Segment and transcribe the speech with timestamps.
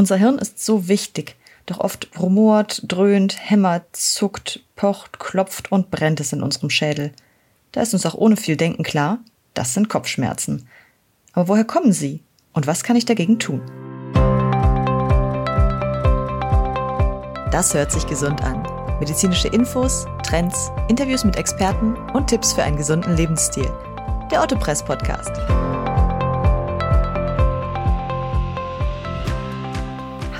[0.00, 6.20] Unser Hirn ist so wichtig, doch oft rumort, dröhnt, hämmert, zuckt, pocht, klopft und brennt
[6.20, 7.12] es in unserem Schädel.
[7.72, 9.18] Da ist uns auch ohne viel Denken klar,
[9.52, 10.66] das sind Kopfschmerzen.
[11.34, 12.22] Aber woher kommen sie
[12.54, 13.60] und was kann ich dagegen tun?
[17.52, 18.66] Das hört sich gesund an.
[19.00, 23.70] Medizinische Infos, Trends, Interviews mit Experten und Tipps für einen gesunden Lebensstil.
[24.30, 25.32] Der Otto Press Podcast.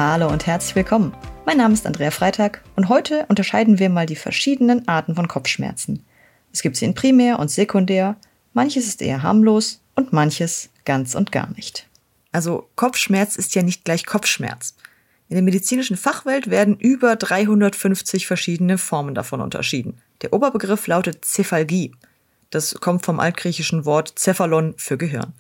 [0.03, 1.15] Hallo und herzlich willkommen.
[1.45, 6.07] Mein Name ist Andrea Freitag und heute unterscheiden wir mal die verschiedenen Arten von Kopfschmerzen.
[6.55, 8.17] Es gibt sie in primär und sekundär,
[8.55, 11.87] manches ist eher harmlos und manches ganz und gar nicht.
[12.33, 14.75] Also Kopfschmerz ist ja nicht gleich Kopfschmerz.
[15.29, 20.01] In der medizinischen Fachwelt werden über 350 verschiedene Formen davon unterschieden.
[20.23, 21.93] Der Oberbegriff lautet Cephalgie.
[22.49, 25.35] Das kommt vom altgriechischen Wort Cephalon für Gehirn.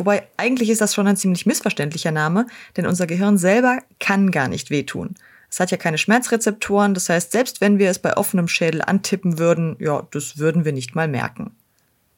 [0.00, 4.48] Wobei eigentlich ist das schon ein ziemlich missverständlicher Name, denn unser Gehirn selber kann gar
[4.48, 5.14] nicht wehtun.
[5.50, 9.38] Es hat ja keine Schmerzrezeptoren, das heißt, selbst wenn wir es bei offenem Schädel antippen
[9.38, 11.50] würden, ja, das würden wir nicht mal merken.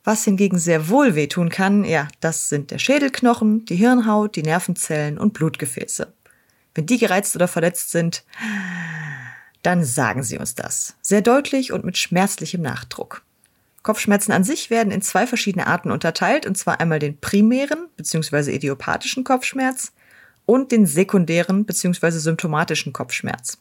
[0.04, 5.18] Was hingegen sehr wohl wehtun kann, ja, das sind der Schädelknochen, die Hirnhaut, die Nervenzellen
[5.18, 6.12] und Blutgefäße.
[6.76, 8.22] Wenn die gereizt oder verletzt sind,
[9.64, 10.94] dann sagen Sie uns das.
[11.02, 13.22] Sehr deutlich und mit schmerzlichem Nachdruck.
[13.82, 18.52] Kopfschmerzen an sich werden in zwei verschiedene Arten unterteilt, und zwar einmal den primären bzw.
[18.52, 19.92] idiopathischen Kopfschmerz
[20.46, 22.10] und den sekundären bzw.
[22.10, 23.58] symptomatischen Kopfschmerz.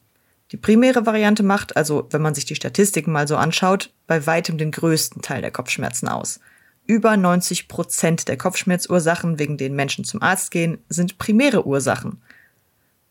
[0.52, 4.58] Die primäre Variante macht, also wenn man sich die Statistiken mal so anschaut, bei weitem
[4.58, 6.40] den größten Teil der Kopfschmerzen aus.
[6.86, 12.22] Über 90 Prozent der Kopfschmerzursachen, wegen denen Menschen zum Arzt gehen, sind primäre Ursachen.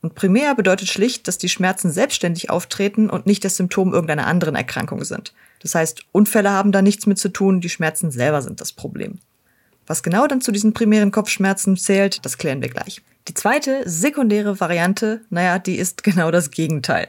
[0.03, 4.55] Und primär bedeutet schlicht, dass die Schmerzen selbstständig auftreten und nicht das Symptom irgendeiner anderen
[4.55, 5.33] Erkrankung sind.
[5.61, 9.19] Das heißt, Unfälle haben da nichts mit zu tun, die Schmerzen selber sind das Problem.
[9.87, 13.03] Was genau dann zu diesen primären Kopfschmerzen zählt, das klären wir gleich.
[13.29, 17.09] Die zweite, sekundäre Variante, naja, die ist genau das Gegenteil.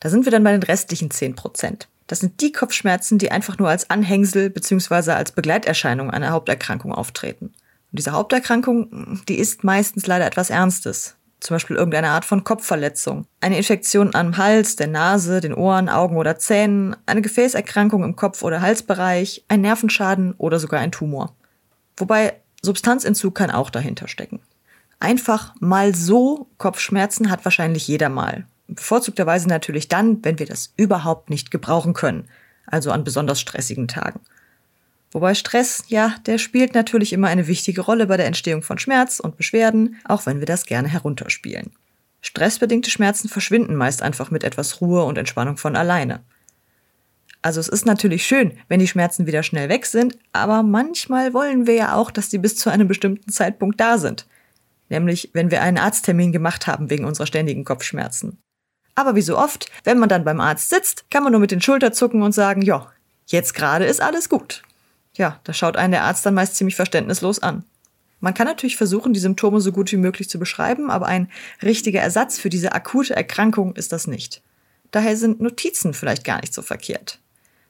[0.00, 1.88] Da sind wir dann bei den restlichen 10 Prozent.
[2.06, 5.12] Das sind die Kopfschmerzen, die einfach nur als Anhängsel bzw.
[5.12, 7.46] als Begleiterscheinung einer Haupterkrankung auftreten.
[7.46, 13.26] Und diese Haupterkrankung, die ist meistens leider etwas Ernstes zum Beispiel irgendeine Art von Kopfverletzung,
[13.40, 18.42] eine Infektion am Hals, der Nase, den Ohren, Augen oder Zähnen, eine Gefäßerkrankung im Kopf-
[18.42, 21.34] oder Halsbereich, ein Nervenschaden oder sogar ein Tumor.
[21.96, 24.40] Wobei Substanzentzug kann auch dahinter stecken.
[25.00, 28.46] Einfach mal so Kopfschmerzen hat wahrscheinlich jeder mal.
[28.66, 32.28] Bevorzugterweise natürlich dann, wenn wir das überhaupt nicht gebrauchen können,
[32.66, 34.20] also an besonders stressigen Tagen.
[35.10, 39.20] Wobei Stress, ja, der spielt natürlich immer eine wichtige Rolle bei der Entstehung von Schmerz
[39.20, 41.72] und Beschwerden, auch wenn wir das gerne herunterspielen.
[42.20, 46.20] Stressbedingte Schmerzen verschwinden meist einfach mit etwas Ruhe und Entspannung von alleine.
[47.40, 51.66] Also es ist natürlich schön, wenn die Schmerzen wieder schnell weg sind, aber manchmal wollen
[51.66, 54.26] wir ja auch, dass die bis zu einem bestimmten Zeitpunkt da sind.
[54.88, 58.38] Nämlich, wenn wir einen Arzttermin gemacht haben wegen unserer ständigen Kopfschmerzen.
[58.94, 61.62] Aber wie so oft, wenn man dann beim Arzt sitzt, kann man nur mit den
[61.62, 62.90] Schultern zucken und sagen, ja,
[63.26, 64.62] jetzt gerade ist alles gut.
[65.18, 67.64] Ja, da schaut einen der Arzt dann meist ziemlich verständnislos an.
[68.20, 71.28] Man kann natürlich versuchen, die Symptome so gut wie möglich zu beschreiben, aber ein
[71.62, 74.42] richtiger Ersatz für diese akute Erkrankung ist das nicht.
[74.92, 77.18] Daher sind Notizen vielleicht gar nicht so verkehrt.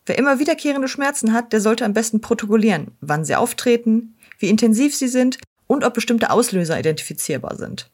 [0.06, 4.94] Wer immer wiederkehrende Schmerzen hat, der sollte am besten protokollieren, wann sie auftreten, wie intensiv
[4.94, 7.90] sie sind und ob bestimmte Auslöser identifizierbar sind.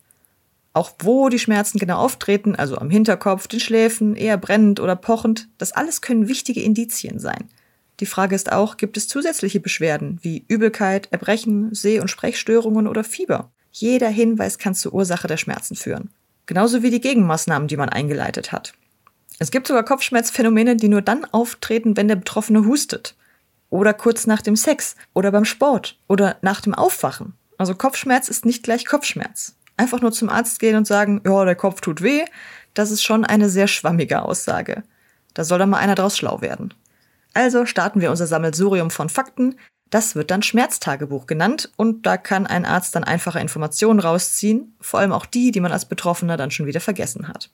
[0.73, 5.49] Auch wo die Schmerzen genau auftreten, also am Hinterkopf, den Schläfen, eher brennend oder pochend,
[5.59, 7.49] das alles können wichtige Indizien sein.
[8.01, 13.05] Die Frage ist auch, gibt es zusätzliche Beschwerden wie Übelkeit, Erbrechen, Seh- und Sprechstörungen oder
[13.05, 13.51] Fieber?
[13.71, 16.11] Jeder Hinweis kann zur Ursache der Schmerzen führen.
[16.47, 18.75] Genauso wie die Gegenmaßnahmen, die man eingeleitet hat.
[19.39, 23.17] Es gibt sogar Kopfschmerzphänomene, die nur dann auftreten, wenn der Betroffene hustet.
[23.71, 24.95] Oder kurz nach dem Sex.
[25.15, 25.99] Oder beim Sport.
[26.07, 27.35] Oder nach dem Aufwachen.
[27.59, 29.57] Also Kopfschmerz ist nicht gleich Kopfschmerz.
[29.77, 32.25] Einfach nur zum Arzt gehen und sagen, ja, der Kopf tut weh,
[32.75, 34.85] das ist schon eine sehr schwammige Aussage.
[35.33, 36.75] Da soll dann mal einer draus schlau werden.
[37.35, 39.57] Also starten wir unser Sammelsurium von Fakten.
[39.91, 45.01] Das wird dann Schmerztagebuch genannt und da kann ein Arzt dann einfache Informationen rausziehen, vor
[45.01, 47.51] allem auch die, die man als Betroffener dann schon wieder vergessen hat.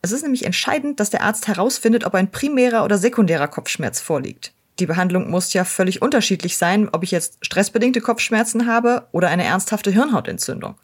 [0.00, 4.52] Es ist nämlich entscheidend, dass der Arzt herausfindet, ob ein primärer oder sekundärer Kopfschmerz vorliegt.
[4.78, 9.44] Die Behandlung muss ja völlig unterschiedlich sein, ob ich jetzt stressbedingte Kopfschmerzen habe oder eine
[9.44, 10.76] ernsthafte Hirnhautentzündung.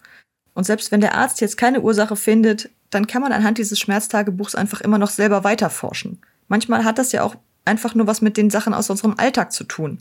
[0.52, 4.54] Und selbst wenn der Arzt jetzt keine Ursache findet, dann kann man anhand dieses Schmerztagebuchs
[4.54, 6.20] einfach immer noch selber weiterforschen.
[6.48, 9.64] Manchmal hat das ja auch einfach nur was mit den Sachen aus unserem Alltag zu
[9.64, 9.98] tun.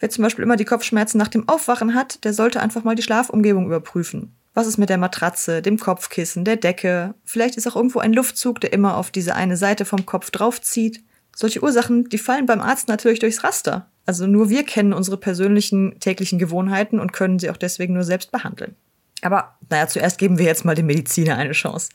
[0.00, 3.02] Wer zum Beispiel immer die Kopfschmerzen nach dem Aufwachen hat, der sollte einfach mal die
[3.02, 4.34] Schlafumgebung überprüfen.
[4.52, 7.14] Was ist mit der Matratze, dem Kopfkissen, der Decke?
[7.24, 11.02] Vielleicht ist auch irgendwo ein Luftzug, der immer auf diese eine Seite vom Kopf draufzieht.
[11.34, 13.88] Solche Ursachen, die fallen beim Arzt natürlich durchs Raster.
[14.06, 18.30] Also nur wir kennen unsere persönlichen täglichen Gewohnheiten und können sie auch deswegen nur selbst
[18.30, 18.76] behandeln.
[19.22, 21.88] Aber naja, zuerst geben wir jetzt mal dem Mediziner eine Chance.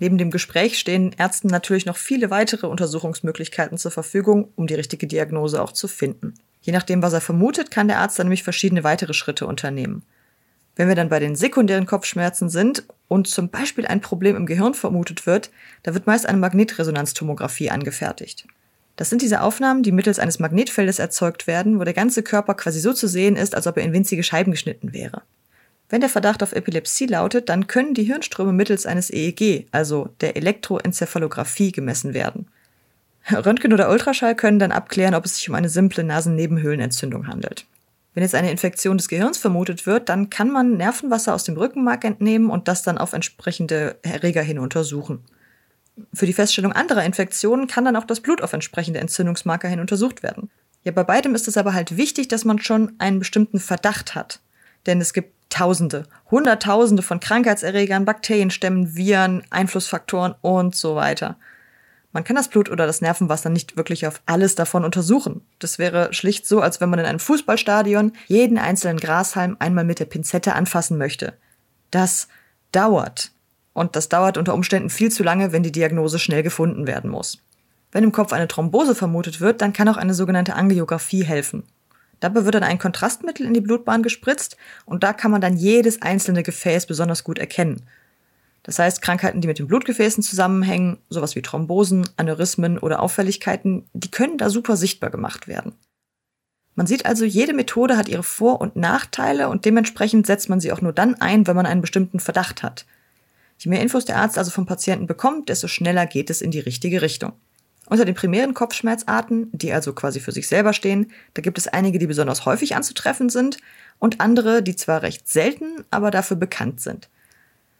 [0.00, 5.06] Neben dem Gespräch stehen Ärzten natürlich noch viele weitere Untersuchungsmöglichkeiten zur Verfügung, um die richtige
[5.06, 6.34] Diagnose auch zu finden.
[6.60, 10.02] Je nachdem, was er vermutet, kann der Arzt dann nämlich verschiedene weitere Schritte unternehmen.
[10.76, 14.74] Wenn wir dann bei den sekundären Kopfschmerzen sind und zum Beispiel ein Problem im Gehirn
[14.74, 15.50] vermutet wird,
[15.82, 18.46] da wird meist eine Magnetresonanztomographie angefertigt.
[18.94, 22.80] Das sind diese Aufnahmen, die mittels eines Magnetfeldes erzeugt werden, wo der ganze Körper quasi
[22.80, 25.22] so zu sehen ist, als ob er in winzige Scheiben geschnitten wäre.
[25.88, 30.36] Wenn der Verdacht auf Epilepsie lautet, dann können die Hirnströme mittels eines EEG, also der
[30.36, 32.48] Elektroenzephalographie, gemessen werden.
[33.30, 37.66] Röntgen oder Ultraschall können dann abklären, ob es sich um eine simple Nasennebenhöhlenentzündung handelt.
[38.14, 42.04] Wenn jetzt eine Infektion des Gehirns vermutet wird, dann kann man Nervenwasser aus dem Rückenmark
[42.04, 45.20] entnehmen und das dann auf entsprechende Erreger hin untersuchen.
[46.12, 50.22] Für die Feststellung anderer Infektionen kann dann auch das Blut auf entsprechende Entzündungsmarker hin untersucht
[50.22, 50.50] werden.
[50.84, 54.40] Ja, bei beidem ist es aber halt wichtig, dass man schon einen bestimmten Verdacht hat.
[54.86, 61.36] Denn es gibt Tausende, Hunderttausende von Krankheitserregern, Bakterienstämmen, Viren, Einflussfaktoren und so weiter.
[62.12, 65.42] Man kann das Blut oder das Nervenwasser nicht wirklich auf alles davon untersuchen.
[65.58, 70.00] Das wäre schlicht so, als wenn man in einem Fußballstadion jeden einzelnen Grashalm einmal mit
[70.00, 71.34] der Pinzette anfassen möchte.
[71.90, 72.28] Das
[72.72, 73.32] dauert.
[73.72, 77.38] Und das dauert unter Umständen viel zu lange, wenn die Diagnose schnell gefunden werden muss.
[77.92, 81.62] Wenn im Kopf eine Thrombose vermutet wird, dann kann auch eine sogenannte Angiografie helfen.
[82.20, 86.02] Dabei wird dann ein Kontrastmittel in die Blutbahn gespritzt und da kann man dann jedes
[86.02, 87.82] einzelne Gefäß besonders gut erkennen.
[88.64, 94.10] Das heißt, Krankheiten, die mit den Blutgefäßen zusammenhängen, sowas wie Thrombosen, Aneurysmen oder Auffälligkeiten, die
[94.10, 95.72] können da super sichtbar gemacht werden.
[96.74, 100.70] Man sieht also, jede Methode hat ihre Vor- und Nachteile und dementsprechend setzt man sie
[100.70, 102.84] auch nur dann ein, wenn man einen bestimmten Verdacht hat.
[103.58, 106.60] Je mehr Infos der Arzt also vom Patienten bekommt, desto schneller geht es in die
[106.60, 107.32] richtige Richtung.
[107.88, 111.98] Unter den primären Kopfschmerzarten, die also quasi für sich selber stehen, da gibt es einige,
[111.98, 113.56] die besonders häufig anzutreffen sind
[113.98, 117.08] und andere, die zwar recht selten, aber dafür bekannt sind.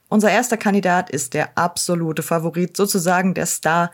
[0.09, 3.93] Unser erster Kandidat ist der absolute Favorit, sozusagen der Star,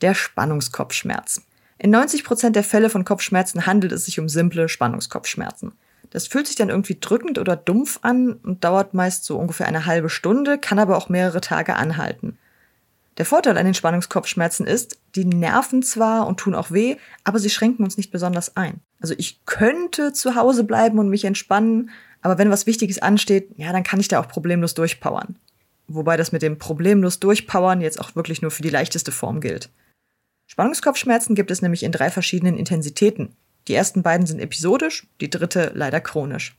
[0.00, 1.42] der Spannungskopfschmerz.
[1.76, 5.72] In 90 Prozent der Fälle von Kopfschmerzen handelt es sich um simple Spannungskopfschmerzen.
[6.08, 9.84] Das fühlt sich dann irgendwie drückend oder dumpf an und dauert meist so ungefähr eine
[9.84, 12.38] halbe Stunde, kann aber auch mehrere Tage anhalten.
[13.20, 17.50] Der Vorteil an den Spannungskopfschmerzen ist, die nerven zwar und tun auch weh, aber sie
[17.50, 18.80] schränken uns nicht besonders ein.
[18.98, 21.90] Also ich könnte zu Hause bleiben und mich entspannen,
[22.22, 25.36] aber wenn was Wichtiges ansteht, ja, dann kann ich da auch problemlos durchpowern.
[25.86, 29.68] Wobei das mit dem problemlos durchpowern jetzt auch wirklich nur für die leichteste Form gilt.
[30.46, 33.36] Spannungskopfschmerzen gibt es nämlich in drei verschiedenen Intensitäten.
[33.68, 36.56] Die ersten beiden sind episodisch, die dritte leider chronisch.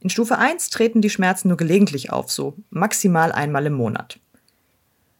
[0.00, 4.20] In Stufe 1 treten die Schmerzen nur gelegentlich auf, so maximal einmal im Monat.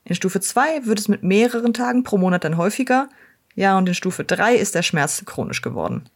[0.05, 3.09] In Stufe 2 wird es mit mehreren Tagen pro Monat dann häufiger.
[3.55, 6.09] Ja, und in Stufe 3 ist der Schmerz chronisch geworden.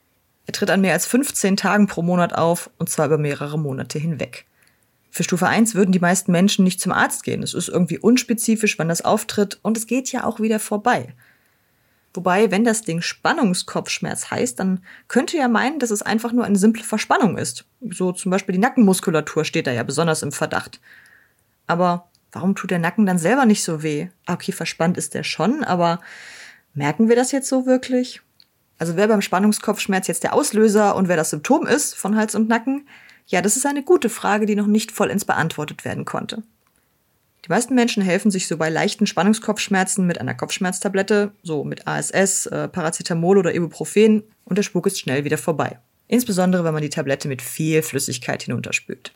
[0.47, 3.99] Er tritt an mehr als 15 Tagen pro Monat auf, und zwar über mehrere Monate
[3.99, 4.47] hinweg.
[5.11, 7.43] Für Stufe 1 würden die meisten Menschen nicht zum Arzt gehen.
[7.43, 11.15] Es ist irgendwie unspezifisch, wann das auftritt, und es geht ja auch wieder vorbei.
[12.15, 16.59] Wobei, wenn das Ding Spannungskopfschmerz heißt, dann könnte ja meinen, dass es einfach nur eine
[16.59, 17.65] simple Verspannung ist.
[17.91, 20.81] So zum Beispiel die Nackenmuskulatur steht da ja besonders im Verdacht.
[21.67, 24.09] Aber warum tut der Nacken dann selber nicht so weh?
[24.27, 26.01] Okay, verspannt ist der schon, aber
[26.75, 28.21] merken wir das jetzt so wirklich?
[28.79, 32.49] Also wer beim Spannungskopfschmerz jetzt der Auslöser und wer das Symptom ist von Hals und
[32.49, 32.89] Nacken?
[33.27, 36.43] Ja, das ist eine gute Frage, die noch nicht vollends beantwortet werden konnte.
[37.45, 42.47] Die meisten Menschen helfen sich so bei leichten Spannungskopfschmerzen mit einer Kopfschmerztablette, so mit ASS,
[42.47, 45.79] äh, Paracetamol oder Ibuprofen und der Spuk ist schnell wieder vorbei.
[46.09, 49.13] Insbesondere, wenn man die Tablette mit viel Flüssigkeit hinunterspült.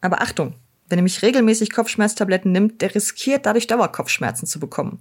[0.00, 0.54] Aber Achtung,
[0.90, 5.00] Wer nämlich regelmäßig Kopfschmerztabletten nimmt, der riskiert dadurch Dauerkopfschmerzen zu bekommen.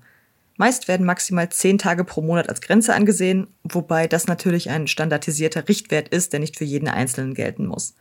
[0.55, 5.67] Meist werden maximal zehn Tage pro Monat als Grenze angesehen, wobei das natürlich ein standardisierter
[5.67, 7.95] Richtwert ist, der nicht für jeden Einzelnen gelten muss.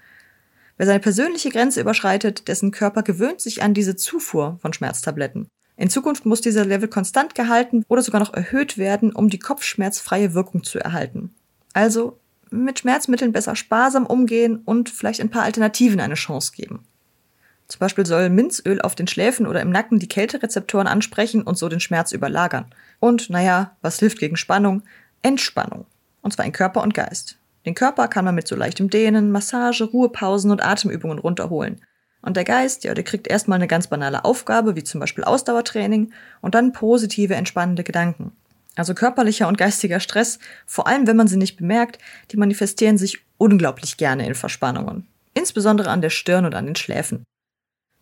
[0.77, 5.49] Wer seine persönliche Grenze überschreitet, dessen Körper gewöhnt sich an diese Zufuhr von Schmerztabletten.
[5.77, 10.35] In Zukunft muss dieser Level konstant gehalten oder sogar noch erhöht werden, um die kopfschmerzfreie
[10.35, 11.35] Wirkung zu erhalten.
[11.73, 12.19] Also
[12.51, 16.88] mit Schmerzmitteln besser sparsam umgehen und vielleicht ein paar Alternativen eine Chance geben.
[17.69, 21.69] Zum Beispiel soll Minzöl auf den Schläfen oder im Nacken die Kälterezeptoren ansprechen und so
[21.69, 22.67] den Schmerz überlagern.
[22.99, 24.83] Und, naja, was hilft gegen Spannung?
[25.23, 25.85] Entspannung.
[26.23, 27.37] Und zwar in Körper und Geist.
[27.67, 31.83] Den Körper kann man mit so leichtem Dehnen, Massage, Ruhepausen und Atemübungen runterholen.
[32.23, 36.13] Und der Geist, ja, der kriegt erstmal eine ganz banale Aufgabe, wie zum Beispiel Ausdauertraining,
[36.41, 38.33] und dann positive, entspannende Gedanken.
[38.75, 41.99] Also körperlicher und geistiger Stress, vor allem wenn man sie nicht bemerkt,
[42.31, 45.07] die manifestieren sich unglaublich gerne in Verspannungen.
[45.35, 47.25] Insbesondere an der Stirn und an den Schläfen.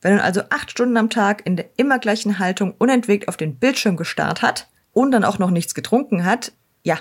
[0.07, 3.57] Wenn man also acht Stunden am Tag in der immer gleichen Haltung unentwegt auf den
[3.57, 6.53] Bildschirm gestarrt hat und dann auch noch nichts getrunken hat,
[6.85, 7.01] ja,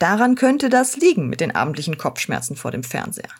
[0.00, 3.30] daran könnte das liegen mit den abendlichen Kopfschmerzen vor dem Fernseher.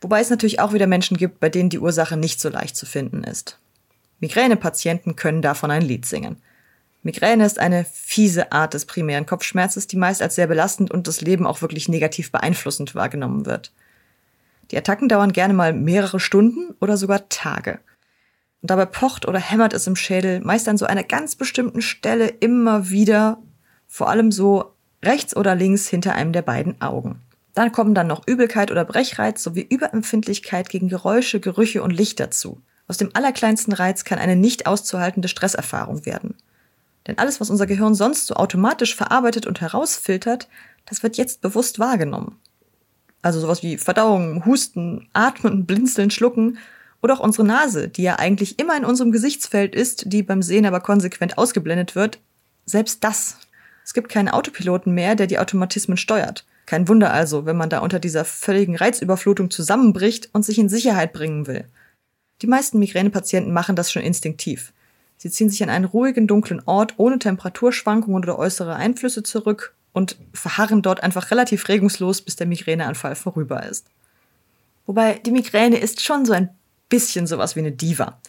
[0.00, 2.84] Wobei es natürlich auch wieder Menschen gibt, bei denen die Ursache nicht so leicht zu
[2.84, 3.60] finden ist.
[4.18, 6.42] Migränepatienten können davon ein Lied singen.
[7.04, 11.20] Migräne ist eine fiese Art des primären Kopfschmerzes, die meist als sehr belastend und das
[11.20, 13.70] Leben auch wirklich negativ beeinflussend wahrgenommen wird.
[14.72, 17.78] Die Attacken dauern gerne mal mehrere Stunden oder sogar Tage.
[18.62, 22.28] Und dabei pocht oder hämmert es im Schädel meist an so einer ganz bestimmten Stelle
[22.28, 23.38] immer wieder,
[23.88, 27.20] vor allem so rechts oder links hinter einem der beiden Augen.
[27.54, 32.62] Dann kommen dann noch Übelkeit oder Brechreiz sowie Überempfindlichkeit gegen Geräusche, Gerüche und Licht dazu.
[32.88, 36.36] Aus dem allerkleinsten Reiz kann eine nicht auszuhaltende Stresserfahrung werden.
[37.06, 40.48] Denn alles, was unser Gehirn sonst so automatisch verarbeitet und herausfiltert,
[40.86, 42.36] das wird jetzt bewusst wahrgenommen.
[43.22, 46.58] Also sowas wie Verdauung, Husten, Atmen, Blinzeln, Schlucken
[47.02, 50.64] oder auch unsere Nase, die ja eigentlich immer in unserem Gesichtsfeld ist, die beim Sehen
[50.64, 52.20] aber konsequent ausgeblendet wird.
[52.64, 53.38] Selbst das.
[53.84, 56.46] Es gibt keinen Autopiloten mehr, der die Automatismen steuert.
[56.64, 61.12] Kein Wunder also, wenn man da unter dieser völligen Reizüberflutung zusammenbricht und sich in Sicherheit
[61.12, 61.64] bringen will.
[62.40, 64.72] Die meisten Migränepatienten machen das schon instinktiv.
[65.16, 70.16] Sie ziehen sich an einen ruhigen, dunklen Ort ohne Temperaturschwankungen oder äußere Einflüsse zurück und
[70.32, 73.86] verharren dort einfach relativ regungslos, bis der Migräneanfall vorüber ist.
[74.86, 76.50] Wobei die Migräne ist schon so ein
[76.92, 78.20] bisschen sowas wie eine Diva.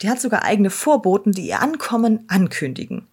[0.00, 3.06] Die hat sogar eigene Vorboten, die ihr Ankommen ankündigen.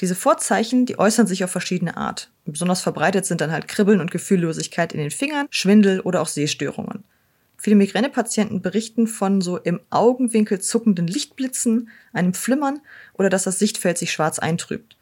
[0.00, 2.30] Diese Vorzeichen, die äußern sich auf verschiedene Art.
[2.46, 7.04] Besonders verbreitet sind dann halt Kribbeln und Gefühllosigkeit in den Fingern, Schwindel oder auch Sehstörungen.
[7.58, 12.80] Viele Migränepatienten berichten von so im Augenwinkel zuckenden Lichtblitzen, einem Flimmern
[13.12, 14.96] oder dass das Sichtfeld sich schwarz eintrübt.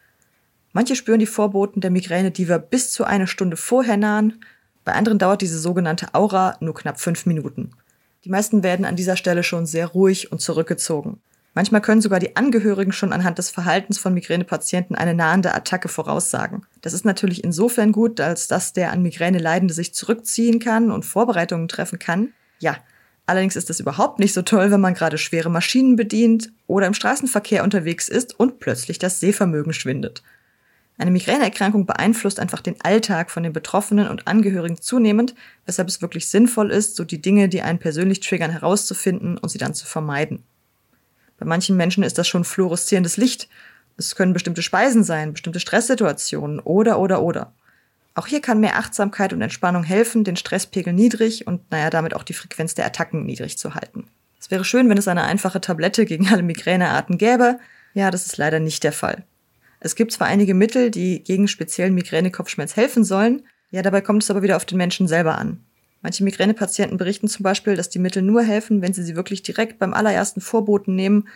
[0.72, 4.44] Manche spüren die Vorboten der Migräne, die wir bis zu eine Stunde vorher nahen.
[4.84, 7.70] Bei anderen dauert diese sogenannte Aura nur knapp fünf Minuten.
[8.24, 11.20] Die meisten werden an dieser Stelle schon sehr ruhig und zurückgezogen.
[11.54, 16.62] Manchmal können sogar die Angehörigen schon anhand des Verhaltens von Migränepatienten eine nahende Attacke voraussagen.
[16.82, 21.04] Das ist natürlich insofern gut, als dass der an Migräne Leidende sich zurückziehen kann und
[21.04, 22.76] Vorbereitungen treffen kann, ja,
[23.26, 26.94] allerdings ist es überhaupt nicht so toll, wenn man gerade schwere Maschinen bedient oder im
[26.94, 30.22] Straßenverkehr unterwegs ist und plötzlich das Sehvermögen schwindet.
[30.98, 36.28] Eine Migräneerkrankung beeinflusst einfach den Alltag von den Betroffenen und Angehörigen zunehmend, weshalb es wirklich
[36.28, 40.42] sinnvoll ist, so die Dinge, die einen persönlich triggern, herauszufinden und sie dann zu vermeiden.
[41.38, 43.48] Bei manchen Menschen ist das schon fluoreszierendes Licht.
[43.96, 47.52] Es können bestimmte Speisen sein, bestimmte Stresssituationen oder oder oder.
[48.16, 52.24] Auch hier kann mehr Achtsamkeit und Entspannung helfen, den Stresspegel niedrig und naja, damit auch
[52.24, 54.08] die Frequenz der Attacken niedrig zu halten.
[54.40, 57.60] Es wäre schön, wenn es eine einfache Tablette gegen alle Migränearten gäbe.
[57.94, 59.24] Ja, das ist leider nicht der Fall.
[59.80, 64.30] Es gibt zwar einige Mittel, die gegen speziellen Migränekopfschmerz helfen sollen, ja, dabei kommt es
[64.30, 65.60] aber wieder auf den Menschen selber an.
[66.00, 69.78] Manche Migränepatienten berichten zum Beispiel, dass die Mittel nur helfen, wenn sie sie wirklich direkt
[69.78, 71.28] beim allerersten Vorboten nehmen.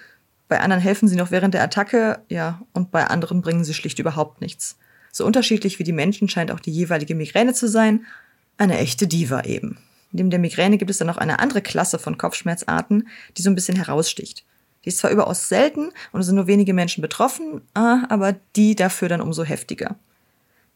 [0.49, 3.99] Bei anderen helfen sie noch während der Attacke, ja, und bei anderen bringen sie schlicht
[3.99, 4.77] überhaupt nichts.
[5.11, 8.07] So unterschiedlich wie die Menschen scheint auch die jeweilige Migräne zu sein.
[8.57, 9.79] Eine echte Diva eben.
[10.13, 13.55] Neben der Migräne gibt es dann noch eine andere Klasse von Kopfschmerzarten, die so ein
[13.55, 14.45] bisschen heraussticht.
[14.85, 18.75] Die ist zwar überaus selten und es sind nur wenige Menschen betroffen, ah, aber die
[18.75, 19.97] dafür dann umso heftiger.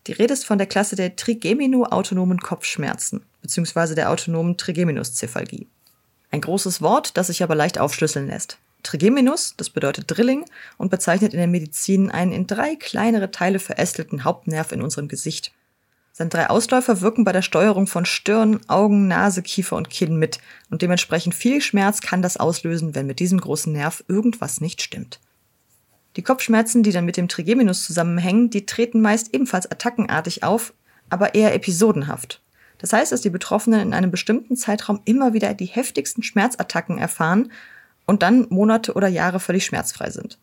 [0.07, 5.67] Die Rede ist von der Klasse der Trigemino-autonomen Kopfschmerzen, beziehungsweise der autonomen Trigeminuscephalgie.
[6.31, 8.59] Ein großes Wort, das sich aber leicht aufschlüsseln lässt.
[8.85, 10.45] Trigeminus, das bedeutet Drilling
[10.79, 15.53] und bezeichnet in der Medizin einen in drei kleinere Teile verästelten Hauptnerv in unserem Gesicht.
[16.19, 20.39] Seine drei Ausläufer wirken bei der Steuerung von Stirn, Augen, Nase, Kiefer und Kinn mit
[20.71, 25.21] und dementsprechend viel Schmerz kann das auslösen, wenn mit diesem großen Nerv irgendwas nicht stimmt.
[26.17, 30.73] Die Kopfschmerzen, die dann mit dem Trigeminus zusammenhängen, die treten meist ebenfalls attackenartig auf,
[31.11, 32.41] aber eher episodenhaft.
[32.79, 37.53] Das heißt, dass die Betroffenen in einem bestimmten Zeitraum immer wieder die heftigsten Schmerzattacken erfahren
[38.07, 40.39] und dann Monate oder Jahre völlig schmerzfrei sind.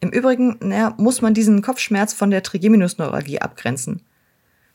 [0.00, 4.02] Im Übrigen naja, muss man diesen Kopfschmerz von der Trigeminusneuralgie abgrenzen.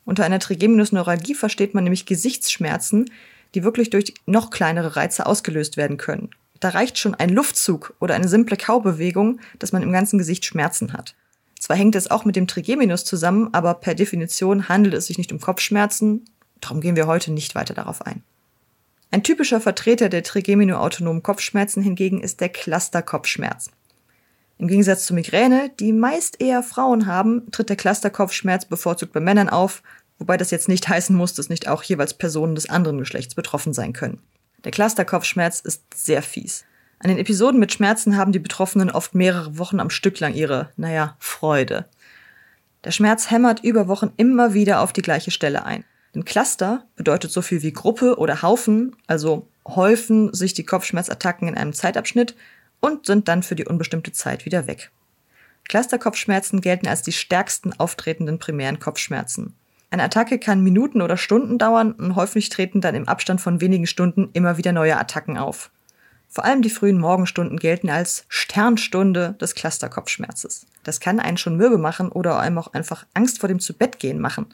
[0.08, 3.10] Unter einer Trigeminusneuralgie versteht man nämlich Gesichtsschmerzen,
[3.54, 6.30] die wirklich durch noch kleinere Reize ausgelöst werden können.
[6.60, 10.94] Da reicht schon ein Luftzug oder eine simple Kaubewegung, dass man im ganzen Gesicht Schmerzen
[10.94, 11.14] hat.
[11.60, 15.30] Zwar hängt es auch mit dem Trigeminus zusammen, aber per Definition handelt es sich nicht
[15.30, 16.24] um Kopfschmerzen,
[16.62, 18.22] darum gehen wir heute nicht weiter darauf ein.
[19.10, 23.68] Ein typischer Vertreter der Trigemino-autonomen Kopfschmerzen hingegen ist der Cluster-Kopfschmerz.
[24.58, 29.48] Im Gegensatz zur Migräne, die meist eher Frauen haben, tritt der Cluster-Kopfschmerz bevorzugt bei Männern
[29.48, 29.84] auf,
[30.18, 33.72] wobei das jetzt nicht heißen muss, dass nicht auch jeweils Personen des anderen Geschlechts betroffen
[33.72, 34.20] sein können.
[34.64, 36.64] Der Cluster-Kopfschmerz ist sehr fies.
[37.00, 40.70] An den Episoden mit Schmerzen haben die Betroffenen oft mehrere Wochen am Stück lang ihre,
[40.76, 41.86] naja, Freude.
[42.84, 45.84] Der Schmerz hämmert über Wochen immer wieder auf die gleiche Stelle ein.
[46.14, 51.56] Ein Cluster bedeutet so viel wie Gruppe oder Haufen, also häufen sich die Kopfschmerzattacken in
[51.56, 52.34] einem Zeitabschnitt
[52.80, 54.90] und sind dann für die unbestimmte Zeit wieder weg.
[55.68, 59.54] Clusterkopfschmerzen gelten als die stärksten auftretenden primären Kopfschmerzen.
[59.90, 63.86] Eine Attacke kann Minuten oder Stunden dauern und häufig treten dann im Abstand von wenigen
[63.86, 65.70] Stunden immer wieder neue Attacken auf.
[66.28, 70.66] Vor allem die frühen Morgenstunden gelten als Sternstunde des Clusterkopfschmerzes.
[70.84, 74.46] Das kann einen schon mürbe machen oder einem auch einfach Angst vor dem Zubettgehen machen.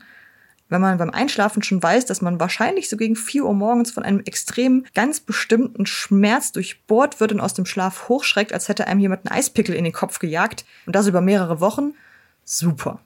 [0.68, 4.02] Wenn man beim Einschlafen schon weiß, dass man wahrscheinlich so gegen 4 Uhr morgens von
[4.02, 9.00] einem extrem ganz bestimmten Schmerz durchbohrt wird und aus dem Schlaf hochschreckt, als hätte einem
[9.00, 11.94] jemand einen Eispickel in den Kopf gejagt und das über mehrere Wochen,
[12.44, 13.00] super.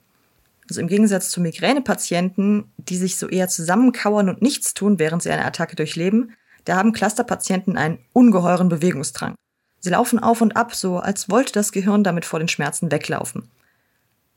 [0.69, 5.31] Also im Gegensatz zu Migränepatienten, die sich so eher zusammenkauern und nichts tun, während sie
[5.31, 6.33] eine Attacke durchleben,
[6.65, 9.35] da haben Clusterpatienten einen ungeheuren Bewegungsdrang.
[9.81, 13.49] Sie laufen auf und ab, so als wollte das Gehirn damit vor den Schmerzen weglaufen.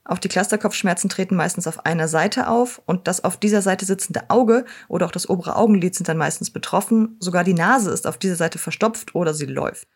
[0.04, 4.30] Auch die Clusterkopfschmerzen treten meistens auf einer Seite auf und das auf dieser Seite sitzende
[4.30, 7.18] Auge oder auch das obere Augenlid sind dann meistens betroffen.
[7.20, 9.88] Sogar die Nase ist auf dieser Seite verstopft oder sie läuft.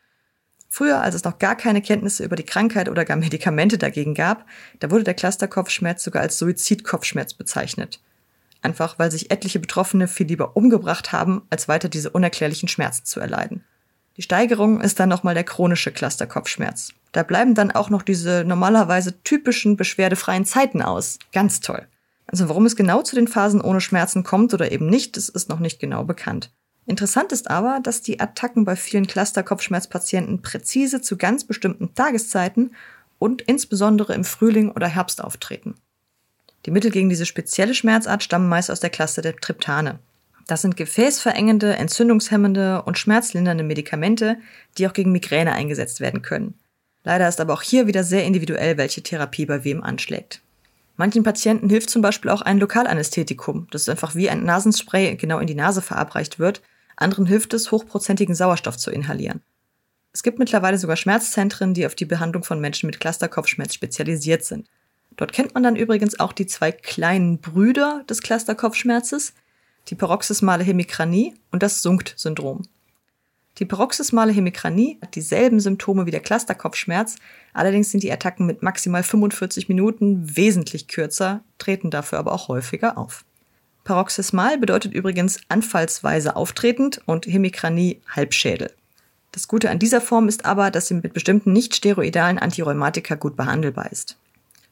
[0.76, 4.46] Früher, als es noch gar keine Kenntnisse über die Krankheit oder gar Medikamente dagegen gab,
[4.82, 8.02] da wurde der Clusterkopfschmerz sogar als Suizidkopfschmerz bezeichnet.
[8.62, 13.22] Einfach weil sich etliche Betroffene viel lieber umgebracht haben, als weiter diese unerklärlichen Schmerzen zu
[13.22, 13.64] erleiden.
[14.18, 16.92] Die Steigerung ist dann nochmal der chronische Clusterkopfschmerz.
[17.14, 21.20] Da bleiben dann auch noch diese normalerweise typischen beschwerdefreien Zeiten aus.
[21.32, 21.88] Ganz toll.
[22.28, 25.48] Also warum es genau zu den Phasen ohne Schmerzen kommt oder eben nicht, das ist
[25.48, 26.52] noch nicht genau bekannt.
[26.88, 32.76] Interessant ist aber, dass die Attacken bei vielen Cluster-Kopfschmerzpatienten präzise zu ganz bestimmten Tageszeiten
[33.18, 35.76] und insbesondere im Frühling oder Herbst auftreten.
[36.66, 40.00] Die Mittel gegen diese spezielle Schmerzart stammen meist aus der Klasse der Triptane.
[40.48, 44.38] Das sind gefäßverengende, entzündungshemmende und schmerzlindernde Medikamente,
[44.78, 46.54] die auch gegen Migräne eingesetzt werden können.
[47.04, 50.42] Leider ist aber auch hier wieder sehr individuell, welche Therapie bei wem anschlägt.
[50.98, 55.48] Manchen Patienten hilft zum Beispiel auch ein Lokalanästhetikum, das einfach wie ein Nasenspray genau in
[55.48, 56.62] die Nase verabreicht wird,
[56.96, 59.42] anderen hilft es, hochprozentigen Sauerstoff zu inhalieren.
[60.14, 64.68] Es gibt mittlerweile sogar Schmerzzentren, die auf die Behandlung von Menschen mit Clusterkopfschmerz spezialisiert sind.
[65.18, 69.34] Dort kennt man dann übrigens auch die zwei kleinen Brüder des Clusterkopfschmerzes,
[69.88, 72.64] die paroxysmale Hemikranie und das Sunkt-Syndrom.
[73.58, 77.16] Die paroxysmale Hemikranie hat dieselben Symptome wie der Clusterkopfschmerz,
[77.54, 82.98] allerdings sind die Attacken mit maximal 45 Minuten wesentlich kürzer, treten dafür aber auch häufiger
[82.98, 83.24] auf.
[83.86, 88.72] Paroxysmal bedeutet übrigens anfallsweise auftretend und Hemikranie Halbschädel.
[89.32, 93.38] Das Gute an dieser Form ist aber, dass sie mit bestimmten nicht steroidalen Antirheumatika gut
[93.38, 94.18] behandelbar ist.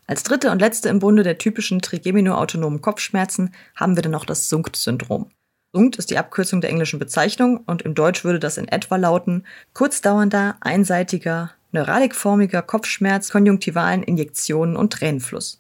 [0.08, 4.50] Als dritte und letzte im Bunde der typischen trigeminoautonomen Kopfschmerzen haben wir dann noch das
[4.50, 5.30] Sunkt-Syndrom.
[5.74, 9.46] Sunkt ist die Abkürzung der englischen Bezeichnung und im Deutsch würde das in etwa lauten
[9.74, 15.60] kurzdauernder, einseitiger, neuralikformiger Kopfschmerz, konjunktivalen Injektionen und Tränenfluss.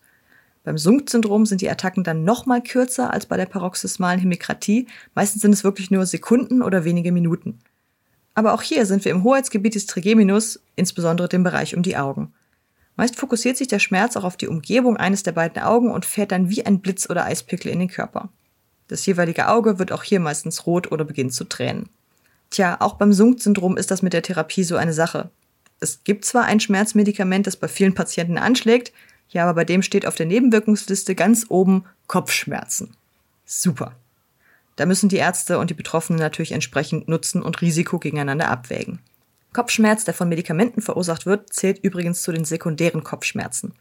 [0.63, 4.87] Beim Sunkt-Syndrom sind die Attacken dann nochmal kürzer als bei der paroxysmalen Hemikratie.
[5.13, 7.59] Meistens sind es wirklich nur Sekunden oder wenige Minuten.
[8.33, 12.33] Aber auch hier sind wir im Hoheitsgebiet des Trigeminus, insbesondere dem Bereich um die Augen.
[12.95, 16.31] Meist fokussiert sich der Schmerz auch auf die Umgebung eines der beiden Augen und fährt
[16.31, 18.29] dann wie ein Blitz oder Eispickel in den Körper.
[18.87, 21.89] Das jeweilige Auge wird auch hier meistens rot oder beginnt zu tränen.
[22.51, 25.31] Tja, auch beim Sunkt-Syndrom ist das mit der Therapie so eine Sache.
[25.79, 28.93] Es gibt zwar ein Schmerzmedikament, das bei vielen Patienten anschlägt,
[29.33, 32.95] ja, aber bei dem steht auf der Nebenwirkungsliste ganz oben Kopfschmerzen.
[33.45, 33.95] Super.
[34.75, 38.99] Da müssen die Ärzte und die Betroffenen natürlich entsprechend Nutzen und Risiko gegeneinander abwägen.
[39.53, 43.73] Kopfschmerz, der von Medikamenten verursacht wird, zählt übrigens zu den sekundären Kopfschmerzen.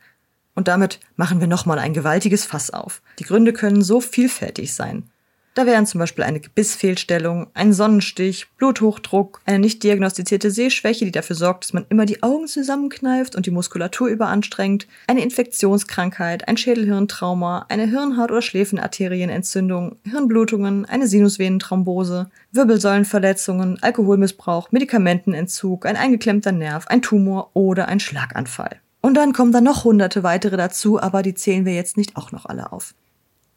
[0.55, 3.01] Und damit machen wir nochmal ein gewaltiges Fass auf.
[3.19, 5.09] Die Gründe können so vielfältig sein.
[5.55, 11.37] Da wären zum Beispiel eine Gebissfehlstellung, ein Sonnenstich, Bluthochdruck, eine nicht diagnostizierte Sehschwäche, die dafür
[11.37, 17.67] sorgt, dass man immer die Augen zusammenkneift und die Muskulatur überanstrengt, eine Infektionskrankheit, ein Schädelhirntrauma,
[17.69, 27.51] eine Hirnhaut- oder Schläfenarterienentzündung, Hirnblutungen, eine Sinusvenenthrombose, Wirbelsäulenverletzungen, Alkoholmissbrauch, Medikamentenentzug, ein eingeklemmter Nerv, ein Tumor
[27.53, 28.81] oder ein Schlaganfall.
[29.03, 32.33] Und dann kommen da noch hunderte weitere dazu, aber die zählen wir jetzt nicht auch
[32.33, 32.95] noch alle auf.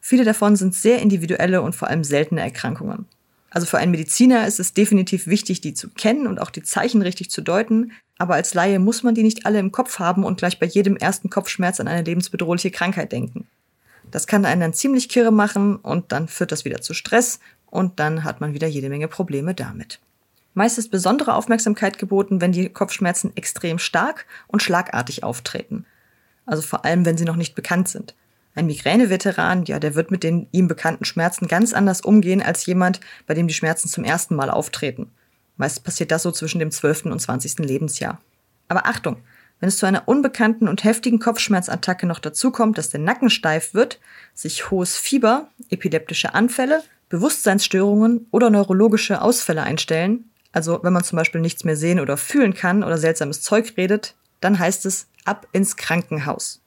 [0.08, 3.08] Viele davon sind sehr individuelle und vor allem seltene Erkrankungen.
[3.50, 7.02] Also für einen Mediziner ist es definitiv wichtig, die zu kennen und auch die Zeichen
[7.02, 10.38] richtig zu deuten, aber als Laie muss man die nicht alle im Kopf haben und
[10.38, 13.48] gleich bei jedem ersten Kopfschmerz an eine lebensbedrohliche Krankheit denken.
[14.12, 18.00] Das kann einen dann ziemlich kirre machen und dann führt das wieder zu Stress und
[18.00, 20.00] dann hat man wieder jede Menge Probleme damit.
[20.54, 25.88] Meist ist besondere Aufmerksamkeit geboten, wenn die Kopfschmerzen extrem stark und schlagartig auftreten.
[26.46, 28.14] Also vor allem, wenn sie noch nicht bekannt sind.
[28.56, 33.02] Ein Migräneveteran, ja, der wird mit den ihm bekannten Schmerzen ganz anders umgehen als jemand,
[33.28, 35.12] bei dem die Schmerzen zum ersten Mal auftreten.
[35.58, 37.06] Meist passiert das so zwischen dem 12.
[37.06, 37.60] und 20.
[37.60, 38.22] Lebensjahr.
[38.70, 39.18] Aber Achtung,
[39.60, 43.74] wenn es zu einer unbekannten und heftigen Kopfschmerzattacke noch dazu kommt, dass der Nacken steif
[43.74, 44.00] wird,
[44.34, 51.42] sich hohes Fieber, epileptische Anfälle, Bewusstseinsstörungen oder neurologische Ausfälle einstellen, also wenn man zum Beispiel
[51.42, 55.76] nichts mehr sehen oder fühlen kann oder seltsames Zeug redet, dann heißt es ab ins
[55.76, 56.62] Krankenhaus.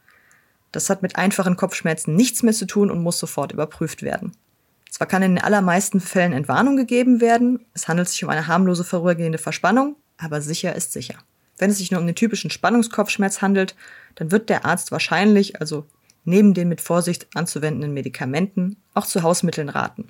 [0.73, 4.33] Das hat mit einfachen Kopfschmerzen nichts mehr zu tun und muss sofort überprüft werden.
[4.91, 8.85] Zwar kann in den allermeisten Fällen Entwarnung gegeben werden, es handelt sich um eine harmlose
[8.85, 11.17] vorübergehende Verspannung, aber sicher ist sicher.
[11.59, 13.75] Wenn es sich nur um den typischen Spannungskopfschmerz handelt,
[14.15, 15.87] dann wird der Arzt wahrscheinlich, also
[16.25, 20.09] neben den mit Vorsicht anzuwendenden Medikamenten, auch zu Hausmitteln raten.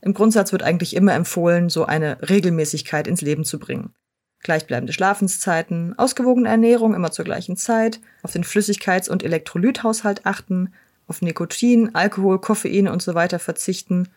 [0.00, 3.92] Im Grundsatz wird eigentlich immer empfohlen, so eine Regelmäßigkeit ins Leben zu bringen.
[4.42, 10.72] Gleichbleibende Schlafenszeiten, ausgewogene Ernährung immer zur gleichen Zeit, auf den Flüssigkeits- und Elektrolythaushalt achten,
[11.06, 14.08] auf Nikotin, Alkohol, Koffein und so weiter verzichten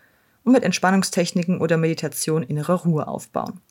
[0.44, 3.62] und mit Entspannungstechniken oder Meditation innere Ruhe aufbauen.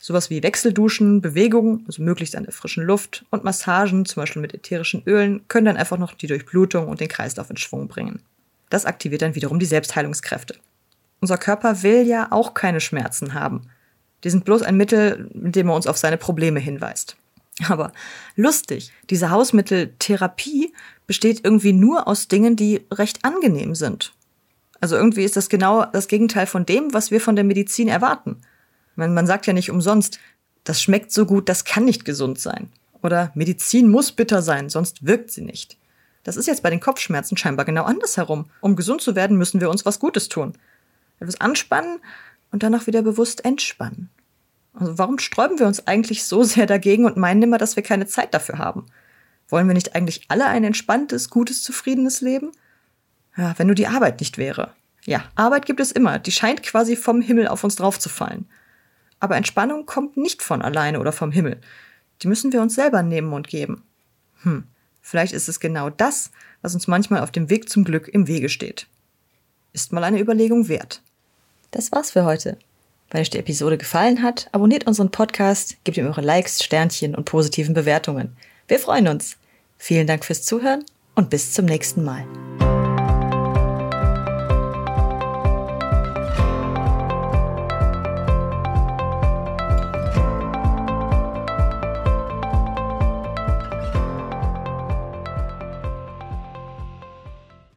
[0.00, 4.54] Sowas wie Wechselduschen, Bewegungen, also möglichst an der frischen Luft und Massagen, zum Beispiel mit
[4.54, 8.22] ätherischen Ölen, können dann einfach noch die Durchblutung und den Kreislauf in Schwung bringen.
[8.70, 10.54] Das aktiviert dann wiederum die Selbstheilungskräfte.
[11.20, 13.62] Unser Körper will ja auch keine Schmerzen haben.
[14.24, 17.16] Die sind bloß ein Mittel, mit dem er uns auf seine Probleme hinweist.
[17.68, 17.92] Aber
[18.36, 20.72] lustig, diese Hausmitteltherapie
[21.06, 24.12] besteht irgendwie nur aus Dingen, die recht angenehm sind.
[24.80, 28.36] Also irgendwie ist das genau das Gegenteil von dem, was wir von der Medizin erwarten.
[28.94, 30.20] Man, man sagt ja nicht umsonst,
[30.64, 32.70] das schmeckt so gut, das kann nicht gesund sein.
[33.02, 35.76] Oder Medizin muss bitter sein, sonst wirkt sie nicht.
[36.24, 38.50] Das ist jetzt bei den Kopfschmerzen scheinbar genau andersherum.
[38.60, 40.52] Um gesund zu werden, müssen wir uns was Gutes tun.
[41.20, 42.00] Etwas anspannen
[42.50, 44.10] und danach wieder bewusst entspannen.
[44.74, 48.06] Also warum sträuben wir uns eigentlich so sehr dagegen und meinen immer, dass wir keine
[48.06, 48.86] Zeit dafür haben?
[49.48, 52.52] Wollen wir nicht eigentlich alle ein entspanntes, gutes, zufriedenes Leben?
[53.36, 54.74] Ja, wenn nur die Arbeit nicht wäre.
[55.04, 56.18] Ja, Arbeit gibt es immer.
[56.18, 58.46] Die scheint quasi vom Himmel auf uns draufzufallen.
[59.20, 61.60] Aber Entspannung kommt nicht von alleine oder vom Himmel.
[62.22, 63.84] Die müssen wir uns selber nehmen und geben.
[64.42, 64.64] Hm,
[65.00, 66.30] vielleicht ist es genau das,
[66.62, 68.86] was uns manchmal auf dem Weg zum Glück im Wege steht.
[69.72, 71.02] Ist mal eine Überlegung wert.
[71.70, 72.58] Das war's für heute.
[73.10, 77.24] Wenn euch die Episode gefallen hat, abonniert unseren Podcast, gebt ihm eure Likes, Sternchen und
[77.24, 78.36] positiven Bewertungen.
[78.66, 79.36] Wir freuen uns.
[79.78, 82.26] Vielen Dank fürs Zuhören und bis zum nächsten Mal.